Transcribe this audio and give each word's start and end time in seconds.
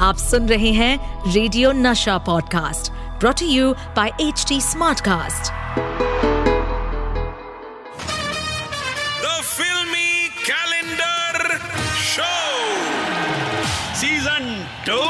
आप 0.00 0.16
सुन 0.16 0.48
रहे 0.48 0.70
हैं 0.70 1.32
radio 1.32 1.72
Nasha 1.72 2.18
podcast 2.18 2.92
brought 2.92 3.42
you 3.42 3.72
by 3.72 4.08
H 4.20 4.44
T 4.48 4.60
Smartcast 4.60 5.52
the 9.24 9.42
filmy 9.42 10.28
calendar 10.28 11.58
show 12.12 12.30
season 14.00 14.48
two 14.88 15.02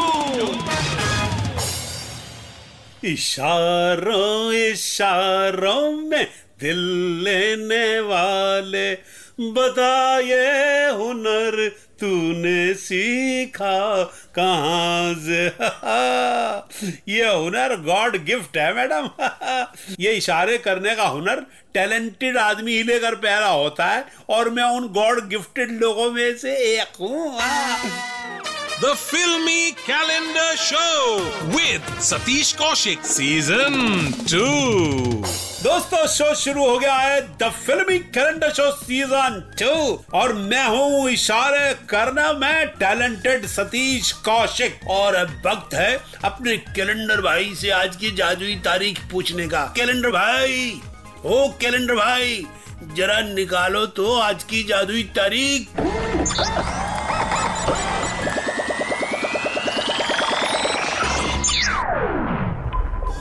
Isharon 3.08 4.52
Isharon 4.52 5.92
Mein 5.92 6.26
दिल 6.60 6.78
लेने 7.22 8.00
वाले, 8.00 8.94
बताए 9.40 10.90
हुनर 10.90 11.68
तूने 12.00 12.74
सीखा। 12.74 14.04
से? 15.18 15.46
ये 17.12 17.34
हुनर 17.34 17.76
गॉड 17.76 18.16
गिफ्ट 18.24 18.56
है, 18.56 18.74
मैडम। 18.74 19.08
ये 20.00 20.12
इशारे 20.12 20.58
करने 20.58 20.94
का 20.96 21.04
हुनर 21.04 21.46
टैलेंटेड 21.74 22.36
आदमी 22.38 22.72
ही 22.72 22.82
लेकर 22.82 23.14
पैदा 23.14 23.46
होता 23.46 23.86
है, 23.86 24.04
और 24.28 24.50
मैं 24.50 24.64
उन 24.64 24.88
गॉड 24.88 25.28
गिफ्टेड 25.28 25.70
लोगों 25.70 26.10
में 26.10 26.36
से 26.36 26.56
एक 26.56 26.96
हूँ। 27.00 27.38
The 28.80 28.94
Filmy 28.96 29.72
Calendar 29.72 30.56
Show 30.56 31.18
with 31.54 31.82
Satish 32.00 32.56
Kaushik, 32.56 33.04
Season 33.04 33.74
2 34.24 35.24
दोस्तों 35.64 36.06
शो 36.06 36.34
शुरू 36.34 36.64
हो 36.66 36.78
गया 36.78 36.94
है 36.94 37.20
द 37.42 37.50
फिल्मी 37.66 37.98
कैलेंडर 38.16 38.52
शो 38.52 38.70
सीज़न 38.76 39.38
टू 39.60 39.74
और 40.18 40.32
मैं 40.32 40.64
हूँ 40.66 41.10
इशारे 41.10 41.74
करना, 41.90 42.32
मैं 42.32 42.66
टैलेंटेड 42.78 43.46
सतीश 43.46 44.12
कौशिक 44.24 44.88
और 44.90 45.14
अब 45.14 45.42
वक्त 45.46 45.74
है 45.74 45.92
अपने 46.24 46.56
कैलेंडर 46.72 47.20
भाई 47.22 47.54
से 47.60 47.70
आज 47.82 47.96
की 47.96 48.10
जादुई 48.16 48.56
तारीख 48.64 49.04
पूछने 49.12 49.48
का। 49.48 49.64
कैलेंडर 49.76 50.10
भाई, 50.10 50.80
ओ 51.26 51.48
कैलेंडर 51.60 51.94
भाई, 51.94 52.44
जरा 52.96 53.20
निकालो 53.34 53.86
तो 54.00 54.12
आज 54.20 54.44
की 54.44 54.62
जादुई 54.68 55.02
तारीख। 55.18 55.68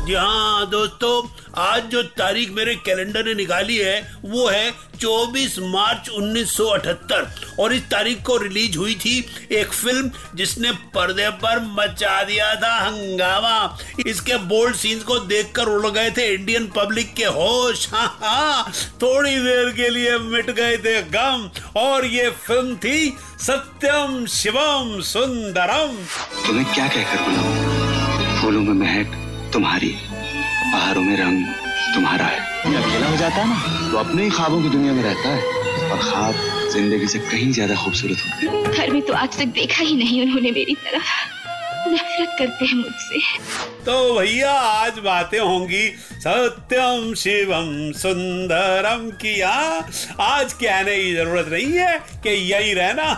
जी 0.09 0.15
हाँ 0.15 0.69
दोस्तों, 0.69 1.29
आज 1.55 1.89
जो 1.91 2.01
तारीख 2.17 2.51
मेरे 2.51 2.73
कैलेंडर 2.75 3.25
ने 3.25 3.33
निकाली 3.33 3.75
है, 3.77 3.99
वो 4.25 4.47
है 4.47 4.71
24 5.01 5.57
मार्च 5.73 6.09
1978 6.09 7.59
और 7.59 7.73
इस 7.73 7.83
तारीख 7.91 8.23
को 8.25 8.37
रिलीज़ 8.37 8.77
हुई 8.77 8.95
थी 8.95 9.13
एक 9.51 9.73
फ़िल्म 9.73 10.11
जिसने 10.35 10.71
पर्दे 10.95 11.29
पर 11.43 11.59
मचा 11.75 12.23
दिया 12.23 12.53
था 12.55 12.73
हंगामा। 12.77 13.77
इसके 14.07 14.37
बोल्ड 14.47 14.75
सीन्स 14.75 15.03
को 15.03 15.19
देखकर 15.27 15.69
उड़ 15.75 15.87
गए 15.87 16.09
थे 16.17 16.27
इंडियन 16.33 16.67
पब्लिक 16.77 17.13
के 17.13 17.25
होश। 17.37 17.87
हाँ 17.93 18.07
हाँ 18.21 18.71
थोड़ी 19.01 19.37
देर 19.37 19.69
के 19.75 19.89
लिए 19.89 20.17
मिट 20.25 20.51
गए 20.51 20.77
थे 20.77 21.01
गम। 21.11 21.49
और 21.79 22.05
ये 22.07 22.29
फ़िल्म 22.47 22.75
थी 22.77 23.17
सत्यम 23.47 24.25
शिवम 24.39 24.99
सुंदरम। 25.13 25.97
तुम्हें 26.47 26.73
क्या 26.73 26.87
कहकर 26.87 27.23
बुलाऊं? 27.23 28.41
फूलों 28.41 28.61
में 28.61 28.73
महक 28.75 29.28
तुम्हारी 29.53 29.93
पहाड़ों 30.71 31.01
में 31.01 31.15
रंग 31.17 31.45
तुम्हारा 31.95 32.25
है। 32.25 32.71
ये 32.71 32.77
अकेला 32.77 33.07
हो 33.07 33.15
जाता 33.17 33.35
है 33.35 33.47
ना? 33.49 33.91
तो 33.91 33.97
अपने 33.97 34.23
ही 34.23 34.29
ख्वाबों 34.29 34.61
की 34.63 34.69
दुनिया 34.69 34.93
में 34.93 35.01
रहता 35.03 35.29
है 35.29 35.89
और 35.91 35.99
ख्वाब 35.99 36.69
ज़िंदगी 36.73 37.07
से 37.07 37.19
कहीं 37.19 37.51
ज़्यादा 37.51 37.75
खूबसूरत 37.75 38.17
होते 38.25 38.47
हैं। 38.47 38.71
घर 38.71 38.91
में 38.93 39.01
तो 39.01 39.13
आज 39.13 39.37
तक 39.37 39.53
देखा 39.59 39.83
ही 39.83 39.95
नहीं 39.95 40.21
उन्होंने 40.21 40.51
मेरी 40.51 40.75
तरफ़ 40.85 41.38
नफरत 41.87 42.35
करते 42.39 42.65
हैं 42.65 42.75
मुझसे। 42.75 43.19
तो 43.85 44.19
भैया, 44.19 44.51
आज 44.51 44.99
बातें 44.99 45.39
होंगी 45.39 45.87
सत्यम 46.19 47.13
शिवम 47.13 47.91
सुंदरम 47.91 49.09
की 49.11 49.41
हाँ? 49.41 49.89
आज 50.21 50.53
कहने 50.53 51.03
की 51.03 51.13
ज़रूरत 51.15 51.47
नहीं 51.47 51.73
है 51.73 51.97
कि 52.23 52.29
यही 52.29 52.73
रहना। 52.73 53.13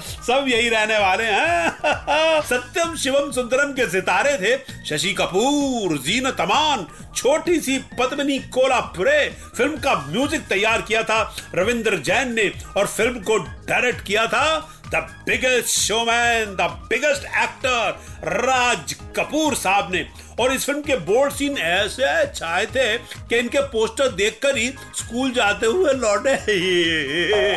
सब 0.00 0.44
यही 0.48 0.68
रहने 0.68 0.98
वाले 0.98 1.24
हैं। 1.24 2.40
सत्यम 2.42 2.96
शिवम 2.96 3.30
सुंदरम 3.30 3.72
के 3.72 3.90
सितारे 3.90 4.36
थे 4.36 4.56
शशि 4.86 5.12
कपूर, 5.12 5.98
जीन 5.98 6.30
तमान, 6.30 6.86
छोटी 7.16 7.60
सी 7.60 7.78
पद्मिनी 7.78 8.38
कोलापुरे। 8.38 9.28
फ़िल्म 9.56 9.76
का 9.76 9.94
म्यूज़िक 10.08 10.40
तैयार 10.40 10.82
किया 10.82 11.02
था 11.02 11.36
रविंद्र 11.54 11.96
जैन 11.96 12.34
ने 12.34 12.52
और 12.76 12.86
फ़िल्म 12.86 13.20
को 13.20 13.38
डायरेक्ट 13.38 14.06
किया 14.06 14.26
था 14.26 14.76
the 14.94 15.06
biggest 15.26 15.78
showman 15.78 16.54
the 16.56 16.70
biggest 16.90 17.24
actor 17.42 18.38
Raj 18.46 18.94
Kapoor 19.16 19.54
sahab 19.54 19.92
ने 19.92 20.04
और 20.40 20.52
इस 20.52 20.64
फ़िल्म 20.66 20.80
के 20.80 20.96
बोर्ड 20.96 21.32
सीन 21.32 21.58
ऐसे 21.58 22.26
छाए 22.26 22.66
थे 22.66 22.98
कि 22.98 23.38
इनके 23.38 23.60
पोस्टर 23.60 24.08
देखकर 24.08 24.56
ही 24.56 24.68
स्कूल 24.96 25.32
जाते 25.32 25.66
हुए 25.66 25.92
लौटे। 25.92 26.36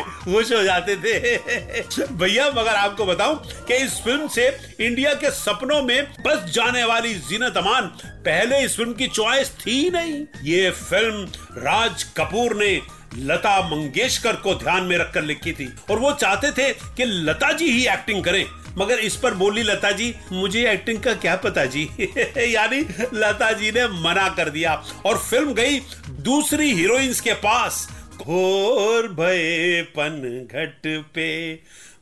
खुश 0.00 0.52
हो 0.52 0.62
जाते 0.62 0.96
थे। 0.96 1.36
भैया, 2.12 2.48
मगर 2.50 2.74
आपको 2.74 3.06
बताऊँ 3.06 3.36
कि 3.68 3.74
इस 3.74 4.00
फ़िल्म 4.00 4.28
से 4.28 4.48
इंडिया 4.80 5.14
के 5.14 5.30
सपनों 5.30 5.82
में 5.82 6.12
बस 6.26 6.50
जाने 6.50 6.84
वाली 6.84 7.14
जीनत 7.14 7.56
अमान, 7.56 7.86
पहले 8.04 8.58
इस 8.64 8.76
फ़िल्म 8.76 8.92
की 8.92 9.06
चॉइस 9.06 9.50
थी 9.50 9.90
नहीं। 9.90 10.24
ये 10.42 10.70
फ़िल्म 10.70 11.28
राज 11.58 12.02
कपूर 12.02 12.56
ने 12.56 12.80
लता 13.18 13.60
मंगेशकर 13.60 14.36
को 14.36 14.54
ध्यान 14.54 14.82
में 14.82 14.98
रखकर 14.98 15.22
लिखी 15.22 15.52
थी। 15.52 15.72
और 15.90 15.98
वो 15.98 16.12
चाहते 16.12 16.50
थे 16.50 16.72
कि 16.72 17.04
लता 17.04 17.52
जी 17.52 17.64
ही 17.64 17.86
एक्टिंग 17.86 18.24
करें। 18.24 18.46
मगर 18.78 18.98
इस 18.98 19.16
पर 19.16 19.34
बोली 19.34 19.62
लता 19.62 19.90
जी 19.90 20.14
मुझे 20.32 20.70
एक्टिंग 20.70 21.00
का 21.00 21.14
क्या 21.14 21.36
पता 21.36 21.64
जी? 21.64 21.90
यानी 22.54 22.80
लता 23.14 23.52
जी 23.52 23.70
ने 23.70 23.88
मना 23.88 24.28
कर 24.28 24.50
दिया 24.50 24.84
और 25.06 25.18
फ़िल्म 25.18 25.54
गई 25.54 25.80
दूसरी 26.10 26.72
हीरोइंस 26.72 27.20
के 27.20 27.32
पास। 27.32 27.88
घोर 28.16 29.08
भय 29.08 29.82
पन 29.82 30.48
घट 30.52 31.04
पे, 31.14 31.54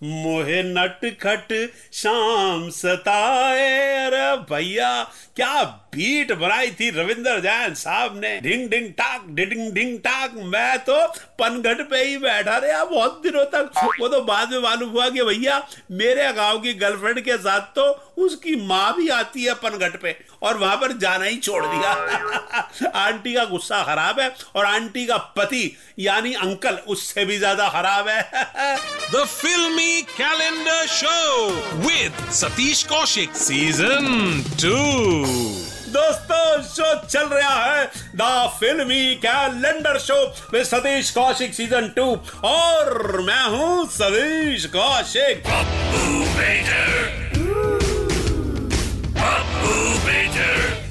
मोहे 0.03 0.63
नट 0.63 1.19
खट 1.21 1.71
शाम 1.93 2.71
सताए। 2.71 4.07
अरे 4.07 4.37
भैया, 4.37 5.03
क्या 5.37 5.82
बीट 5.95 6.33
बनाई 6.33 6.71
थी 6.71 6.89
रविंदर 6.91 7.41
जैन 7.41 7.75
साहब 7.75 8.21
ने। 8.21 8.41
ढिंग 8.41 8.69
ढिंग 8.71 8.87
टाक 8.93 9.25
डिंग 9.31 9.73
ढिंग 9.73 9.99
टाक 9.99 10.35
मैं 10.45 10.79
तो 10.79 10.97
पनघट 11.39 11.81
पे 11.91 12.03
ही 12.05 12.17
बैठा 12.17 12.57
रहा, 12.57 12.85
बहुत 12.85 13.21
दिनों 13.23 13.45
तक। 13.45 13.71
वो 14.01 14.09
तो 14.09 14.21
बाद 14.21 14.53
में 14.53 14.59
मालूम 14.59 14.91
हुआ 14.91 15.09
कि 15.09 15.23
भैया, 15.23 15.61
मेरे 15.91 16.33
गाँव 16.33 16.59
की 16.59 16.73
गर्लफ्रेंड 16.75 17.21
के 17.21 17.37
साथ 17.39 17.61
तो 17.75 17.85
उसकी 18.19 18.55
माँ 18.67 18.95
भी 18.97 19.09
आती 19.09 19.45
है 19.45 19.55
पनघट 19.55 20.01
पे, 20.03 20.17
और 20.43 20.59
वहाँ 20.59 20.77
पर 20.77 20.93
जाना 20.99 21.25
ही 21.25 21.37
छोड़ 21.37 21.65
दिया। 21.67 22.91
आंटी 22.95 23.35
का 23.35 23.45
गुस्सा 23.45 23.83
खराब 23.83 24.21
है, 24.21 24.35
और 24.57 24.65
आंटी 24.65 25.07
का 25.07 25.17
पति, 25.37 25.77
यानी 25.99 26.33
अंकल, 26.35 26.79
उससे 26.89 27.25
भी 27.25 27.39
ज़्यादा 27.39 27.69
खराब 27.69 28.09
है। 28.09 28.23
The 29.13 29.27
Filmy 29.27 30.07
Calendar 30.17 30.87
Show 30.89 31.53
with 31.85 32.25
Satish 32.31 32.87
Kaushik, 32.87 33.35
Season 33.35 34.43
2 34.57 35.72
दोस्तों 35.93 36.63
शो 36.65 36.95
चल 37.07 37.27
रहा 37.29 37.65
है 37.65 37.85
द 38.17 38.31
फिल्मी 38.61 39.15
कैलेंडर 39.25 39.99
शो 39.99 40.21
में 40.55 40.63
सतीश 40.65 41.11
कौशिक 41.11 41.55
सीज़न 41.55 41.89
टू 41.97 42.05
और 42.45 43.21
मैं 43.21 43.45
हूँ 43.51 43.87
सतीश 43.91 44.67
कौशिक 44.77 45.43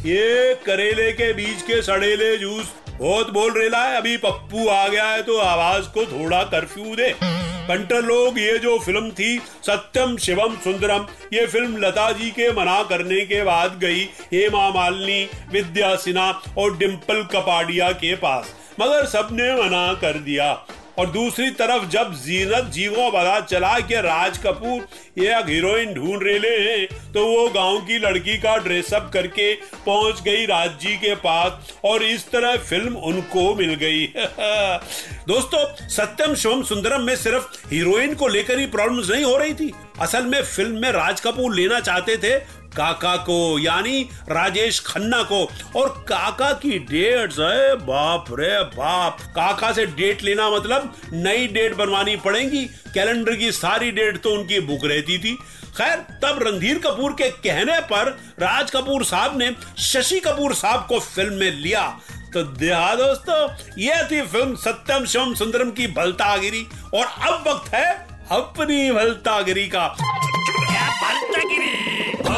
ये 0.05 0.53
करेले 0.65 1.11
के 1.11 1.31
बीज 1.33 1.61
के 1.61 1.81
सड़ेले 1.81 2.37
जूस, 2.37 2.71
बहुत 2.91 3.29
बोल 3.33 3.51
रेला 3.53 3.83
है, 3.83 3.97
अभी 3.97 4.15
पप्पू 4.17 4.67
आ 4.69 4.87
गया 4.87 5.05
है 5.05 5.21
तो 5.23 5.37
आवाज़ 5.39 5.85
को 5.87 6.05
थोड़ा 6.05 6.41
कर्फ्यू 6.45 6.95
दे। 6.95 7.13
कंटर 7.61 8.01
लोग 8.01 8.39
ये 8.39 8.57
जो 8.59 8.77
फ़िल्म 8.79 9.09
थी, 9.11 9.37
सत्यम 9.63 10.15
शिवम 10.17 10.55
सुंदरम, 10.63 11.05
ये 11.33 11.45
फ़िल्म 11.47 11.77
लता 11.77 12.11
जी 12.11 12.29
के 12.31 12.51
मना 12.51 12.81
करने 12.83 13.21
के 13.25 13.41
बाद 13.43 13.77
गई 13.79 14.03
हेमा 14.33 14.69
मालिनी, 14.69 15.23
विद्या 15.51 15.95
सिन्हा 15.95 16.31
और 16.57 16.77
डिम्पल 16.77 17.23
कपाडिया 17.33 17.91
के 17.93 18.15
पास। 18.15 18.53
मगर 18.79 19.05
सबने 19.05 19.53
मना 19.55 19.93
कर 19.93 20.19
दिया। 20.19 20.53
और 21.01 21.09
दूसरी 21.09 21.49
तरफ़ 21.51 21.87
जब 21.89 22.13
जीनत 22.15 22.65
जी 22.65 22.85
को 22.85 23.09
पता 23.11 23.39
चला 23.41 23.79
कि 23.79 23.95
राज 24.01 24.37
कपूर 24.37 25.23
एक 25.23 25.47
हीरोइन 25.49 25.93
ढूंढ 25.93 26.23
रहे 26.23 26.57
हैं 26.57 27.13
तो 27.13 27.25
वो 27.27 27.47
गाँव 27.49 27.79
की 27.81 27.97
लड़की 27.99 28.37
का 28.37 28.55
ड्रेसअप 28.57 29.09
करके 29.13 29.53
पहुँच 29.85 30.21
गई 30.21 30.45
राज 30.45 30.77
जी 30.81 30.95
के 30.97 31.15
पास 31.15 31.73
और 31.85 32.03
इस 32.03 32.29
तरह 32.31 32.57
फ़िल्म 32.57 32.95
उनको 32.95 33.53
मिल 33.55 33.73
गई। 33.75 34.05
दोस्तों, 35.27 35.65
सत्यम 35.87 36.35
शिवम 36.35 36.63
सुंदरम 36.63 37.01
में 37.01 37.15
सिर्फ़ 37.15 37.67
हीरोइन 37.71 38.15
को 38.15 38.27
लेकर 38.27 38.59
ही 38.59 38.65
प्रॉब्लम्स 38.67 39.09
नहीं 39.09 39.23
हो 39.23 39.35
रही 39.37 39.53
थी। 39.53 39.71
असल 39.99 40.23
में 40.23 40.41
फ़िल्म 40.43 40.81
में 40.81 40.91
राज 40.91 41.21
कपूर 41.21 41.55
लेना 41.55 41.79
चाहते 41.79 42.17
थे 42.17 42.37
काका 42.77 43.15
को, 43.15 43.59
यानी 43.59 44.09
राजेश 44.29 44.79
खन्ना 44.79 45.21
को। 45.23 45.43
और 45.75 45.89
काका 46.07 46.51
की 46.53 46.79
डेट्स 46.79 47.39
है 47.39 47.75
बाप 47.75 48.25
रे 48.31 48.63
बाप। 48.63 49.17
काका 49.21 49.71
से 49.71 49.85
डेट 49.85 50.23
लेना 50.23 50.49
मतलब 50.49 50.93
नई 51.13 51.47
डेट 51.47 51.75
बनवानी 51.75 52.15
पड़ेगी। 52.15 52.65
कैलेंडर 52.93 53.35
की 53.35 53.51
सारी 53.51 53.91
डेट 53.91 54.21
तो 54.21 54.29
उनकी 54.29 54.59
बुक 54.59 54.85
रहती 54.85 55.17
थी। 55.17 55.33
खैर, 55.77 55.97
तब 56.23 56.39
रणधीर 56.41 56.77
कपूर 56.77 57.11
के 57.11 57.29
कहने 57.29 57.79
पर 57.81 58.09
राज 58.39 58.71
कपूर 58.71 59.03
साहब 59.05 59.37
ने 59.37 59.55
शशि 59.79 60.19
कपूर 60.19 60.53
साहब 60.53 60.85
को 60.89 60.99
फ़िल्म 60.99 61.33
में 61.33 61.51
लिया। 61.51 61.99
तो 62.33 62.43
देहा 62.43 62.95
दोस्तों 62.95 63.49
यह 63.77 64.07
थी 64.11 64.21
फ़िल्म 64.21 64.55
सत्यम 64.55 65.05
शिवम 65.05 65.33
सुंदरम 65.33 65.71
की 65.71 65.87
भलतागिरी। 65.87 66.65
और 66.93 67.05
अब 67.05 67.43
वक्त 67.47 67.73
है 67.73 67.91
अपनी 68.31 68.91
भलतागिरी 68.91 69.67
का। 69.67 69.87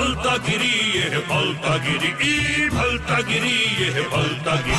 भलतागिरी 0.03 0.69
ये 0.93 1.03
है 1.09 1.19
भलतागिरी 1.27 2.07
ई 2.23 2.69
भलतागिरी 2.69 3.51
ये 3.79 3.89
है 3.91 4.01
भलतागिरी। 4.09 4.75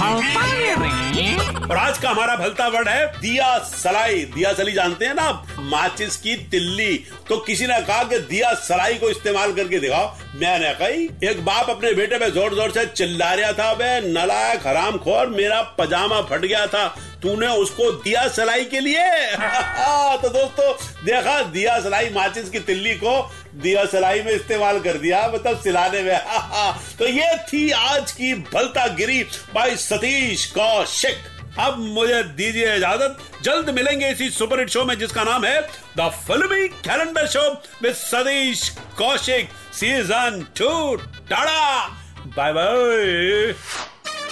और 1.64 1.76
आज 1.76 1.98
का 1.98 2.10
हमारा 2.10 2.34
भलता 2.36 2.66
वर्ड 2.68 2.88
है 2.88 3.06
दिया 3.20 3.46
सलाई। 3.58 4.24
दिया 4.34 4.52
सली 4.52 4.72
जानते 4.72 5.06
हैं 5.06 5.14
ना 5.14 5.30
माचिस 5.60 6.16
की 6.16 6.34
तिल्ली। 6.50 6.96
तो 7.28 7.36
किसी 7.46 7.66
ने 7.66 7.80
कहा 7.80 8.02
कि 8.04 8.18
दिया 8.26 8.52
सलाई 8.64 8.94
को 8.94 9.10
इस्तेमाल 9.10 9.52
करके 9.52 9.78
दिखाओ। 9.78 10.06
मैंने 10.34 10.74
कही, 10.74 11.28
एक 11.30 11.44
बाप 11.44 11.70
अपने 11.70 11.92
बेटे 11.92 12.18
पे 12.18 12.30
ज़ोर 12.30 12.54
ज़ोर 12.54 12.70
से 12.70 12.86
चिल्ला 12.86 13.34
रहा 13.34 13.52
था, 13.52 13.74
बे, 13.74 14.00
नलायक 14.00 14.66
हराम 14.66 14.96
खोर 14.98 15.26
मेरा 15.26 15.60
पजामा 15.62 16.20
फट 16.20 16.40
गया 16.40 16.66
था, 16.66 16.86
तूने 17.22 17.46
उसको 17.46 17.90
दिया 17.92 18.28
सलाई 18.28 18.64
के 18.64 18.80
लिए? 18.80 19.04
तो 20.22 20.28
दोस्तों, 20.28 20.72
देखा, 21.04 21.42
दिया 21.42 21.80
सलाई 21.80 22.10
माचिस 22.10 22.50
की 22.50 22.58
तिल्ली 22.58 22.94
को 22.94 23.30
दिया 23.54 23.84
सलाई 23.84 24.22
में 24.22 24.32
इस्तेमाल 24.32 24.80
कर 24.80 24.98
दिया 24.98 25.28
मतलब 25.34 25.60
सिलाने 25.60 26.02
में। 26.02 26.18
तो 26.98 27.08
ये 27.08 27.36
थी 27.52 27.70
आज 27.70 28.12
की 28.12 28.34
भलता 28.34 28.86
गिरी 28.86 29.22
बाई 29.54 29.76
सतीश 29.76 30.46
कौशिक। 30.46 31.33
अब 31.58 31.78
मुझे 31.78 32.22
दीजिए 32.22 32.76
इजाज़त। 32.76 33.18
जल्द 33.42 33.70
मिलेंगे 33.70 34.08
इसी 34.08 34.30
सुपर 34.30 34.58
हिट 34.58 34.70
शो 34.70 34.84
में 34.84 34.98
जिसका 34.98 35.24
नाम 35.24 35.44
है 35.44 35.60
the 35.96 36.10
filmy 36.26 36.68
calendar 36.68 37.26
show 37.26 37.50
with 37.82 37.94
Satish 37.94 38.68
Kaushik 38.98 39.48
season 39.72 40.46
two. 40.56 40.96
Tata 40.96 41.88
bye 42.26 42.52
bye. 42.52 43.54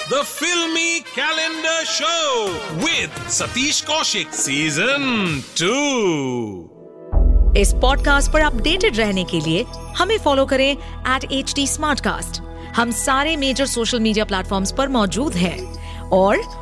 The 0.03 0.23
Filmy 0.23 1.01
Calendar 1.17 1.81
Show 1.89 2.55
with 2.79 3.19
Satish 3.31 3.79
Kaushik 3.85 4.33
Season 4.33 5.05
2. 5.57 6.69
इस 7.57 7.73
पॉडकास्ट 7.73 8.33
पर 8.33 8.41
अपडेटेड 8.41 8.97
रहने 8.97 9.25
के 9.25 9.41
लिए 9.41 9.65
हमें 9.97 10.19
फॉलो 10.19 10.47
करें 10.47 10.73
एट 11.17 11.33
एच 11.33 11.53
डी 11.55 11.67
हम 12.77 12.91
सारे 12.91 13.37
मेजर 13.37 13.67
सोशल 13.67 14.01
मीडिया 14.01 14.25
प्लेटफॉर्म्स 14.25 14.73
पर 14.73 14.89
मौजूद 14.89 15.35
हैं। 15.35 15.83
और 16.09 16.62